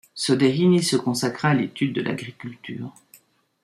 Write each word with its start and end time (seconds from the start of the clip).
Soderini 0.15 0.81
se 0.81 0.95
consacra 0.97 1.49
à 1.49 1.53
l’étude 1.53 1.93
de 1.93 2.01
l’agriculture. 2.01 2.91